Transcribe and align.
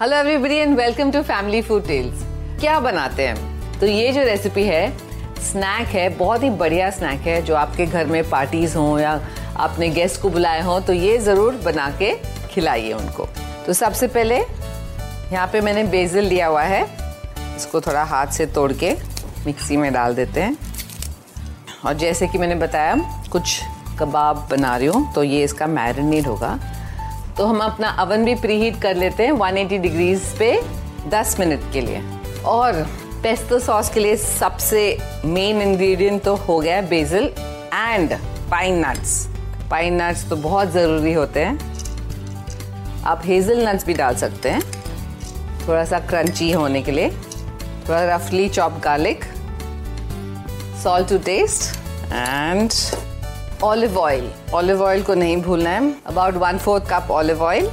Hello 0.00 0.16
everybody 0.16 0.56
and 0.56 0.76
welcome 0.76 1.10
to 1.10 1.20
family 1.22 1.60
food 1.62 1.86
tales 1.86 2.20
क्या 2.60 2.78
बनाते 2.80 3.26
हैं? 3.26 3.78
तो 3.80 3.86
ये 3.86 4.12
जो 4.12 4.22
रेसिपी 4.24 4.64
है 4.64 4.90
स्नैक 5.42 5.88
है, 5.88 6.08
बहुत 6.08 6.42
ही 6.42 6.50
बढ़िया 6.50 6.90
स्नैक 6.90 7.20
है, 7.20 7.40
जो 7.42 7.54
आपके 7.54 7.86
घर 7.86 8.06
में 8.06 8.28
पार्टीज़ 8.30 8.76
हों 8.76 8.98
या 9.00 9.12
आपने 9.56 9.88
गेस्ट 9.88 10.20
को 10.22 10.30
बुलाए 10.30 10.60
हों 10.62 10.80
तो 10.80 10.92
ये 10.92 11.18
ज़रूर 11.18 11.56
बना 11.64 11.90
के 11.98 12.14
खिलाइए 12.50 12.92
उनको। 12.92 13.26
तो 13.66 13.72
सबसे 13.72 14.06
पहले 14.08 14.38
यहाँ 14.38 15.46
पे 15.52 15.60
मैंने 15.60 15.84
बेजल 15.86 16.24
लिया 16.24 16.46
हुआ 16.46 16.62
है। 16.62 16.82
इसको 17.56 17.80
थोड़ा 17.80 18.04
हाथ 18.04 18.32
से 18.32 18.46
तोड़ 18.48 18.72
के 18.74 18.94
मिक्सी 19.46 19.76
में 19.76 19.92
डाल 19.92 20.14
देते 20.14 20.40
हैं। 20.40 20.56
और 21.84 21.94
जैसे 21.96 22.28
कि 22.28 22.38
मैंने 22.38 22.54
बताया, 22.56 22.94
कुछ 23.32 23.60
कबाब 24.00 24.48
बना 24.50 24.76
रही 24.76 24.86
हूँ 24.86 25.12
तो 25.14 25.22
ये 25.24 25.44
इसका 25.44 25.66
मैरिनेट 25.68 26.26
होगा। 26.26 26.58
तो 27.38 27.46
हम 27.46 27.60
अपना 27.60 27.88
अवन 28.02 28.24
भी 28.24 28.34
प्री 28.34 28.60
हीट 28.60 28.80
कर 28.82 28.96
लेते 28.96 29.26
हैं 29.26 29.32
180 29.32 29.78
डिग्रीज 29.78 30.22
पे 30.38 30.50
10 31.10 31.38
मिनट 31.40 31.72
के 31.72 31.80
लिए। 31.80 32.02
और 32.46 32.82
पेस्टो 33.22 33.58
सॉस 33.58 33.88
के 33.88 34.00
लिए 34.00 34.16
सबसे 34.16 34.80
मेन 35.24 35.62
इंग्रेडिएंट 35.62 36.22
तो 36.22 36.34
हो 36.36 36.58
गया 36.60 36.80
basil 36.82 37.24
and 37.74 38.14
pine 38.50 38.84
nuts 38.86 39.26
pine 39.70 40.02
nuts 40.02 40.28
तो 40.28 40.36
बहुत 40.36 40.70
ज़रूरी 40.72 41.12
होते 41.12 41.40
हैं। 41.40 43.02
आप 43.04 43.22
हेजल 43.24 43.68
नट्स 43.68 43.86
भी 43.86 43.94
डाल 43.94 44.16
सकते 44.16 44.50
हैं। 44.50 44.62
थोड़ा 45.68 45.84
सा 45.84 45.98
क्रंची 46.00 46.50
होने 46.52 46.82
के 46.82 46.92
लिए। 46.92 47.10
थोड़ा 47.88 48.04
रफली 48.14 48.48
chop 48.48 48.80
garlic 48.84 49.24
salt 50.82 51.08
to 51.08 51.18
taste 51.18 51.76
and 52.12 52.70
olive 53.64 53.98
oil 53.98 54.30
olive 54.54 54.82
oil 54.82 55.02
को 55.02 55.14
नहीं 55.14 55.36
भूलना 55.42 55.70
है। 55.70 55.94
About 56.06 56.34
one 56.34 56.58
fourth 56.58 56.84
cup 56.90 57.10
olive 57.10 57.42
oil 57.42 57.70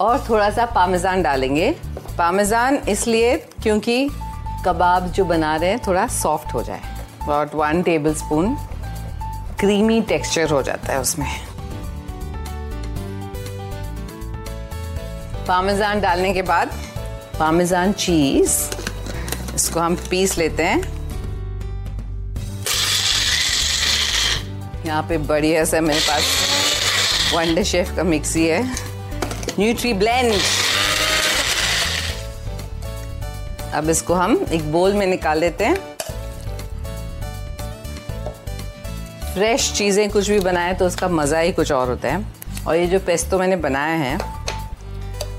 और 0.00 0.24
थोड़ा 0.28 0.50
सा 0.50 0.66
पामेजान 0.66 1.22
डालेंगे। 1.22 1.70
पामेजान 2.18 2.76
इसलिए 2.88 3.36
क्योंकि 3.62 4.08
कबाब 4.66 5.06
जो 5.06 5.24
बना 5.24 5.56
रहे 5.56 5.70
हैं, 5.70 5.78
थोड़ा 5.86 6.06
सॉफ्ट 6.06 6.54
हो 6.54 6.62
जाए। 6.62 6.80
About 7.22 7.54
one 7.54 7.82
tablespoon 8.14 8.54
creamy 9.60 10.00
texture 10.00 10.50
हो 10.50 10.62
जाता 10.62 10.92
है 10.92 11.00
उसमें। 11.00 11.28
पामेजान 15.48 16.00
डालने 16.00 16.32
के 16.34 16.42
बाद 16.42 16.70
पामेजान 17.38 17.92
चीज़ 17.92 18.58
इसको 19.54 19.80
हम 19.80 19.96
पीस 20.10 20.38
लेते 20.38 20.62
हैं। 20.62 20.95
यहाँ 24.86 25.02
पे 25.02 25.16
बढ़िया 25.18 25.64
सा 25.64 25.80
मेरे 25.80 26.00
पास 26.00 27.32
वनडे 27.34 27.64
शेफ 27.64 27.94
का 27.96 28.02
मिक्सी 28.04 28.46
है। 28.46 28.62
न्यूट्री 29.58 29.92
ब्लेंड 29.94 30.32
अब 33.74 33.88
इसको 33.90 34.14
हम 34.14 34.44
एक 34.52 34.70
बोल 34.72 34.92
में 34.94 35.06
निकाल 35.06 35.38
लेते 35.38 35.64
हैं। 35.64 35.76
फ्रेश 39.34 39.72
चीज़ें 39.72 40.08
कुछ 40.10 40.28
भी 40.30 40.38
बनाए 40.40 40.74
तो 40.74 40.86
उसका 40.86 41.08
मज़ा 41.08 41.38
ही 41.38 41.52
कुछ 41.52 41.72
और 41.72 41.88
होता 41.88 42.08
है। 42.08 42.24
और 42.66 42.76
ये 42.76 42.86
जो 42.86 43.00
पेस्तो 43.00 43.38
मैंने 43.38 43.56
बनाया 43.56 43.96
है, 43.96 44.18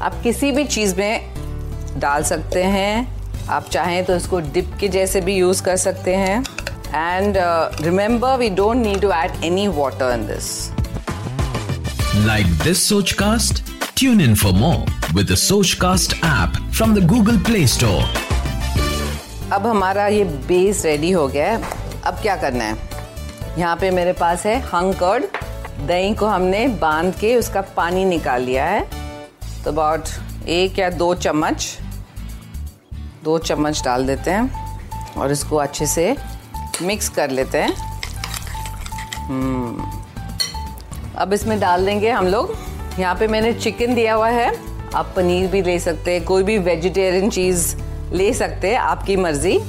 आप 0.01 0.19
किसी 0.23 0.51
भी 0.51 0.65
चीज़ 0.65 0.95
में 0.95 1.99
डाल 1.99 2.23
सकते 2.23 2.63
हैं। 2.65 3.47
आप 3.49 3.69
चाहें 3.69 4.03
तो 4.05 4.15
इसको 4.15 4.39
डिप 4.53 4.77
के 4.79 4.87
जैसे 4.89 5.21
भी 5.21 5.35
यूज़ 5.35 5.63
कर 5.63 5.77
सकते 5.77 6.15
हैं। 6.15 6.43
And 6.93 7.35
uh, 7.37 7.71
remember, 7.83 8.37
we 8.37 8.49
don't 8.49 8.81
need 8.81 9.01
to 9.01 9.11
add 9.11 9.31
any 9.43 9.67
water 9.67 10.09
in 10.11 10.25
this. 10.25 10.71
Like 12.25 12.47
this 12.63 12.79
Sochcast? 12.89 13.63
Tune 13.95 14.21
in 14.21 14.35
for 14.35 14.53
more 14.53 14.85
with 15.13 15.27
the 15.27 15.33
Sochcast 15.35 16.19
app 16.23 16.55
from 16.73 16.93
the 16.93 17.01
Google 17.01 17.39
Play 17.39 17.65
Store. 17.65 18.03
अब 19.53 19.65
हमारा 19.67 20.07
ये 20.07 20.23
बेस 20.47 20.83
रेडी 20.85 21.11
हो 21.11 21.27
गया 21.27 21.51
है 21.51 21.61
अब 22.05 22.19
क्या 22.21 22.35
करना 22.37 22.63
है 22.63 22.77
यहाँ 23.57 23.75
पे 23.81 23.91
मेरे 23.91 24.13
पास 24.13 24.45
है 24.45 24.59
हंग 24.73 24.93
कर्ड 24.93 25.25
दही 25.87 26.13
को 26.15 26.25
हमने 26.25 26.67
बाँध 26.81 27.13
के 27.19 27.35
उसका 27.35 27.61
पानी 27.77 28.03
निकाल 28.05 28.41
लिया 28.43 28.65
है 28.65 28.81
तो 29.63 29.71
अबाउट 29.71 30.09
एक 30.57 30.79
या 30.79 30.89
दो 30.89 31.13
चम्मच 31.15 31.67
दो 33.23 33.37
चम्मच 33.39 33.83
डाल 33.85 34.05
देते 34.07 34.31
हैं 34.31 35.15
और 35.17 35.31
इसको 35.31 35.55
अच्छे 35.57 35.85
से 35.87 36.15
मिक्स 36.81 37.09
कर 37.09 37.29
लेते 37.29 37.57
हैं। 37.57 38.01
हम्म। 39.15 39.87
अब 41.17 41.33
इसमें 41.33 41.59
डाल 41.59 41.85
देंगे 41.85 42.09
हम 42.09 42.27
लोग। 42.27 42.55
यहाँ 42.99 43.15
पे 43.15 43.27
मैंने 43.27 43.53
चिकन 43.53 43.95
दिया 43.95 44.13
हुआ 44.13 44.29
है। 44.29 44.77
आप 44.95 45.13
पनीर 45.15 45.47
भी 45.47 45.61
ले 45.61 45.79
सकते 45.79 46.13
हैं, 46.13 46.23
कोई 46.23 46.43
भी 46.43 46.57
वेजिटेरियन 46.57 47.29
चीज़ 47.29 47.75
ले 48.11 48.33
सकते 48.33 48.69
हैं, 48.69 48.77
आपकी 48.77 49.15
मर्ज़ी। 49.15 49.63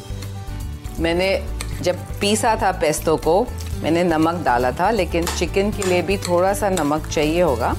मैंने 0.98 1.46
जब 1.82 1.96
पीसा 2.20 2.56
था 2.62 2.72
पेस्तों 2.72 3.16
को, 3.16 3.46
मैंने 3.82 4.04
नमक 4.04 4.44
डाला 4.44 4.72
था, 4.72 4.90
लेकिन 4.90 5.26
चिकन 5.26 5.70
के 5.70 5.82
लिए 5.82 6.02
भी 6.02 6.18
थोड़ा 6.18 6.54
सा 6.54 6.70
नमक 6.70 7.06
चाहिए 7.06 7.42
होगा। 7.42 7.76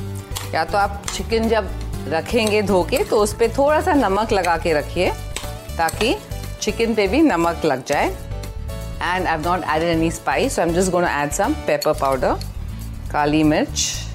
या 0.56 0.66
तो 0.66 0.78
आप 0.78 1.04
चिकन 1.14 1.50
जब 1.50 1.70
रखेंगे 2.08 2.62
धो 2.62 2.84
के 2.84 3.04
तो 3.04 3.18
उस 3.18 3.34
पर 3.34 3.50
थोड़ा 3.50 3.82
सा 3.82 3.94
नमक 3.94 4.32
लगा 4.32 4.58
के 4.58 4.74
रखिए, 4.74 5.12
ताकि 5.78 6.18
चिकन 6.62 6.94
पे 6.94 7.08
भी 7.08 7.22
नमक 7.22 7.62
लग 7.66 7.86
जाए। 7.86 8.29
And 9.02 9.28
I've 9.28 9.44
not 9.44 9.64
added 9.64 9.88
any 9.88 10.10
spice 10.10 10.54
so 10.54 10.62
I'm 10.62 10.74
just 10.74 10.92
going 10.92 11.06
to 11.06 11.12
add 11.12 11.34
some 11.34 11.56
pepper 11.66 11.94
powder 11.94 12.38
kali 13.10 13.44
mirch 13.44 14.06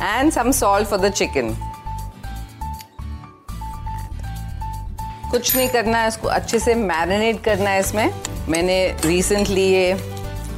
and 0.00 0.32
some 0.32 0.52
salt 0.52 0.86
for 0.86 0.98
the 0.98 1.10
chicken 1.10 1.56
कुछ 5.30 5.54
नहीं 5.56 5.68
करना 5.68 5.98
है 5.98 6.08
इसको 6.08 6.28
अच्छे 6.28 6.58
से 6.58 6.74
मैरिनेट 6.74 7.42
करना 7.44 7.70
है 7.70 7.80
इसमें 7.80 8.10
मैंने 8.48 8.76
रिसेंटली 9.04 9.62
ये 9.62 9.94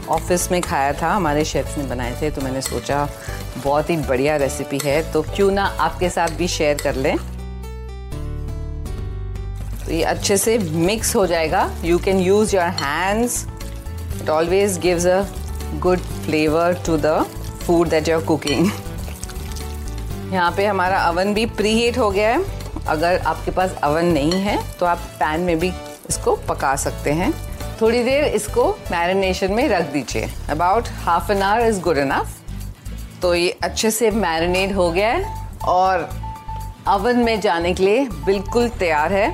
ऑफ़िस 0.08 0.50
में 0.52 0.60
खाया 0.62 0.92
था 1.02 1.12
हमारे 1.14 1.44
शेफ्स 1.44 1.78
ने 1.78 1.84
बनाए 1.84 2.20
थे 2.20 2.30
तो 2.30 2.42
मैंने 2.42 2.60
सोचा 2.62 3.08
बहुत 3.56 3.90
ही 3.90 3.96
बढ़िया 4.08 4.36
रेसिपी 4.36 4.78
है 4.84 5.00
तो 5.12 5.22
क्यों 5.34 5.50
ना 5.50 5.64
आपके 5.80 6.10
साथ 6.10 6.36
भी 6.38 6.48
शेयर 6.48 6.82
कर 6.82 6.94
लें 6.96 7.16
तो 9.86 9.92
ये 9.92 10.02
अच्छे 10.04 10.36
से 10.36 10.58
मिक्स 10.58 11.14
हो 11.16 11.26
जाएगा. 11.26 11.70
You 11.84 11.98
can 11.98 12.20
use 12.20 12.54
your 12.56 12.64
hands 12.80 13.44
it 14.20 14.28
always 14.30 14.78
gives 14.80 15.06
a 15.06 15.22
good 15.80 15.98
flavour 16.24 16.82
to 16.86 16.96
the 16.98 17.24
food 17.66 17.88
that 17.88 18.08
you 18.08 18.18
are 18.18 18.24
cooking 18.24 18.70
यहाँ 20.32 20.50
पे 20.56 20.66
हमारा 20.66 20.98
अवन 20.98 21.32
भी 21.34 21.46
प्री 21.46 21.74
हीट 21.74 21.98
हो 21.98 22.10
गया 22.10 22.28
है. 22.28 22.44
अगर 22.88 23.18
आपके 23.18 23.50
पास 23.50 23.74
अवन 23.84 24.06
नहीं 24.12 24.40
है 24.42 24.58
तो 24.78 24.86
आप 24.86 24.98
पैन 25.20 25.40
में 25.40 25.58
भी 25.58 25.72
इसको 26.08 26.36
पका 26.48 26.74
सकते 26.76 27.12
हैं. 27.12 27.32
थोड़ी 27.80 28.02
देर 28.04 28.24
इसको 28.24 28.68
मैरिनेशन 28.90 29.52
में 29.52 29.68
रख 29.68 29.92
दीजिए. 29.92 30.28
About 30.50 30.88
half 31.04 31.32
an 31.32 31.42
hour 31.42 31.66
is 31.66 31.80
good 31.80 31.98
enough 31.98 32.36
तो 33.22 33.34
ये 33.34 33.50
अच्छे 33.62 33.90
से 33.90 34.10
मैरिनेट 34.12 34.74
हो 34.76 34.90
गया 34.92 35.08
है 35.08 35.50
और 35.68 36.08
अवन 36.88 37.18
में 37.18 37.40
जाने 37.40 37.74
के 37.74 37.84
लिए 37.84 38.04
बिल्कुल 38.26 38.68
तैयार 38.78 39.12
है. 39.12 39.32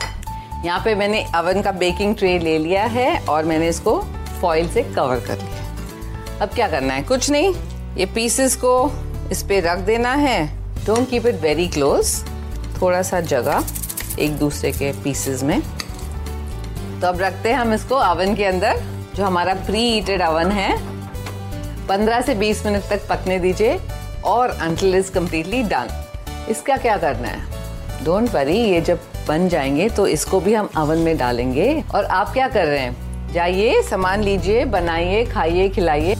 यहाँ 0.64 0.80
पे 0.84 0.94
मैंने 0.94 1.24
अवन 1.34 1.62
का 1.62 1.72
बेकिंग 1.72 2.14
ट्रे 2.16 2.38
ले 2.38 2.58
लिया 2.58 2.84
है 2.84 3.24
और 3.26 3.44
मैंने 3.44 3.68
इसको 3.68 4.00
फॉइल 4.40 4.68
से 4.68 4.82
कवर 4.82 5.20
कर 5.20 5.38
लिया 5.38 6.40
अब 6.40 6.48
क्या 6.48 6.68
करना 6.68 6.94
है? 6.94 7.02
कुछ 7.02 7.30
नहीं। 7.30 7.54
ये 7.96 8.06
पीसेस 8.06 8.56
को 8.56 8.92
इस 9.30 9.42
पे 9.42 9.60
रख 9.60 9.78
देना 9.78 10.14
है। 10.14 10.46
Don't 10.86 11.10
keep 11.10 11.26
it 11.26 11.34
very 11.34 11.68
close 11.68 12.24
थोड़ा 12.80 13.02
सा 13.02 13.20
जगह 13.20 13.64
एक 14.18 14.36
दूसरे 14.36 14.72
के 14.72 14.92
पीसेस 14.92 15.42
में। 15.42 15.60
तो 17.00 17.06
अब 17.06 17.20
रखते 17.20 17.48
हैं 17.48 17.56
हम 17.56 17.72
इसको 17.74 17.94
अवन 17.94 18.34
के 18.34 18.44
अंदर, 18.44 18.82
जो 19.14 19.24
हमारा 19.24 19.54
प्री 19.54 19.90
हीटेड 19.90 20.22
अवन 20.22 20.50
है। 20.50 20.70
15 21.88 22.20
से 22.20 22.34
20 22.34 22.66
मिनट 22.66 22.82
तक 22.82 23.08
पकने 23.08 23.38
दीजिए 23.38 23.80
और 24.24 24.48
अंटिल 24.48 24.94
इज़ 24.94 25.10
कम्प्लीटली 25.10 25.62
डन 25.62 26.04
इसका 26.48 26.76
क्या 26.76 26.96
करना 26.96 27.28
है? 27.28 28.04
डोंट 28.04 28.34
वरी 28.34 28.58
ये 28.58 28.80
जब 28.80 29.00
बन 29.28 29.48
जाएँगे 29.48 29.88
तो 29.88 30.06
इसको 30.06 30.40
भी 30.40 30.54
हम 30.54 30.68
अवन 30.76 30.98
में 30.98 31.16
डालेंगे। 31.18 31.82
और 31.94 32.04
आप 32.04 32.32
क्या 32.32 32.48
कर 32.48 32.66
रहे 32.66 32.78
हैं? 32.78 33.32
जाइए 33.32 33.82
सामान 33.82 34.22
लीजिए 34.22 34.64
बनाइए 34.64 35.24
खाइए 35.26 35.68
खिलाइए। 35.68 36.16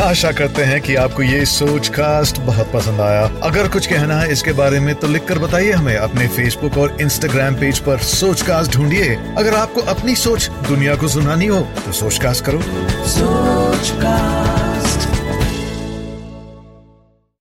आशा 0.00 0.30
करते 0.32 0.62
हैं 0.62 0.80
कि 0.80 0.94
आपको 0.94 1.22
ये 1.22 1.44
सोच 1.46 1.88
कास्ट 1.88 2.38
बहुत 2.40 2.70
पसंद 2.72 3.00
आया। 3.00 3.22
अगर 3.42 3.68
कुछ 3.68 3.86
कहना 3.86 4.18
है 4.20 4.32
इसके 4.32 4.52
बारे 4.52 4.80
में 4.80 4.94
तो 4.94 5.08
लिखकर 5.08 5.38
बताइए 5.38 5.72
हमें 5.72 5.96
अपने 5.96 6.26
फेसबुक 6.28 6.76
और 6.78 6.96
इंस्टाग्राम 7.00 7.54
पेज 7.54 7.78
पर 7.78 7.98
सोच 8.08 8.42
कास्ट 8.42 8.72
ढूंढिए। 8.72 9.14
अगर 9.38 9.54
आपको 9.54 9.80
अपनी 9.90 10.14
सोच 10.16 10.50
दुनिया 10.68 10.96
को 10.96 11.08
सुनानी 11.08 11.46
हो 11.46 11.60
तो 11.84 11.92
सोच 11.92 12.18
कास्ट 12.18 12.44
करो। 12.44 12.60
सोच 13.06 13.90
कास्ट 14.02 14.55